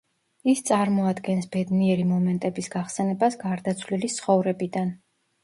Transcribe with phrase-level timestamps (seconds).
[0.51, 4.93] ის წარმოადგენს ბედნიერი მომენტების გახსენებას გარდაცვლილის ცხოვრებიდან.